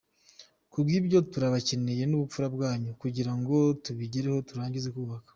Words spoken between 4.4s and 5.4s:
turangize kubaka.